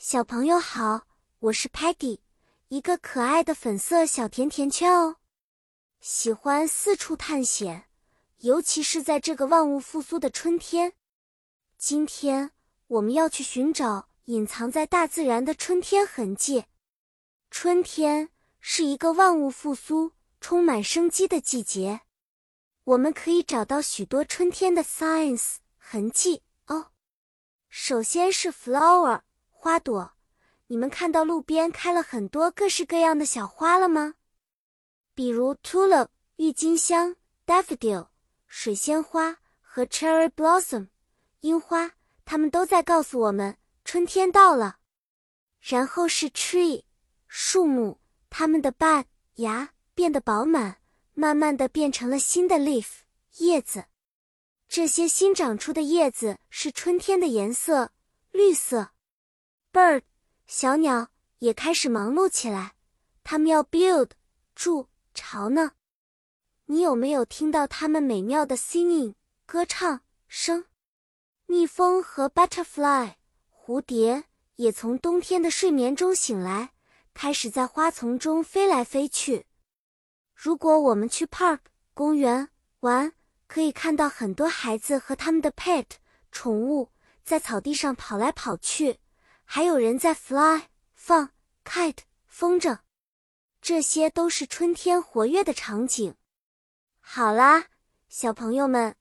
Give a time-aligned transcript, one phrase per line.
[0.00, 1.08] 小朋友好，
[1.40, 2.20] 我是 Patty，
[2.68, 5.16] 一个可爱的粉色小甜甜圈哦。
[5.98, 7.86] 喜欢四处探险，
[8.38, 10.92] 尤其是在这个万物复苏的春天。
[11.76, 12.52] 今天
[12.86, 16.66] 我们要去寻找隐藏在大自然的春天痕迹。
[17.50, 18.28] 春天
[18.60, 22.02] 是一个万物复苏、充满生机的季节，
[22.84, 26.92] 我们可以找到许多春天的 signs 痕迹哦。
[27.68, 29.22] 首先是 flower
[29.60, 30.12] 花朵，
[30.68, 34.14] 你们看到路边开了很多各式各样的小花了吗？
[35.16, 36.06] 比如 tulip
[36.36, 38.06] 郁金香、daffodil
[38.46, 40.86] 水仙花和 cherry blossom
[41.40, 41.90] 樱花，
[42.24, 44.78] 它们都在告诉我们春天到了。
[45.60, 46.84] 然后是 tree
[47.26, 47.98] 树木，
[48.30, 50.76] 它们的 bud 芽变得饱满，
[51.14, 53.00] 慢慢的变成了新的 leaf
[53.38, 53.86] 叶子。
[54.68, 57.90] 这些新长出的叶子是春天的颜色，
[58.30, 58.92] 绿色。
[59.72, 60.02] Bird
[60.46, 61.08] 小鸟
[61.40, 62.74] 也开始忙碌起来，
[63.22, 64.10] 它们要 build
[64.54, 65.72] 筑巢呢。
[66.66, 70.64] 你有没有听到它们美妙的 singing 歌唱声？
[71.46, 73.14] 蜜蜂和 butterfly
[73.50, 74.24] 蝴蝶
[74.56, 76.72] 也从冬天的睡眠中醒来，
[77.12, 79.46] 开始在花丛中飞来飞去。
[80.34, 81.60] 如果我们去 park
[81.92, 82.48] 公园
[82.80, 83.12] 玩，
[83.46, 85.84] 可以看到很多孩子和他们的 pet
[86.32, 86.90] 宠物
[87.22, 88.98] 在草地上跑来跑去，
[89.50, 91.30] 还有人在 fly 放
[91.64, 92.80] kite 风筝，
[93.62, 96.14] 这些都是春天活跃的场景。
[97.00, 97.68] 好啦，
[98.10, 98.94] 小朋友们，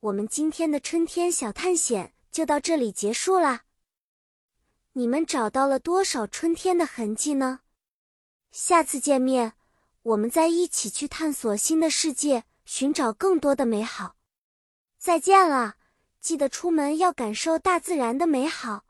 [0.00, 3.64] 我们今天的春天小探险就到这里结束啦。
[4.94, 7.60] 你们找到了多少春天的痕迹呢？
[8.50, 9.52] 下次见面，
[10.02, 12.44] 我们再一起去探索新的世界。
[12.64, 14.16] 寻找更多的美好，
[14.96, 15.74] 再见了！
[16.20, 18.84] 记得出门要感受大自然的美好。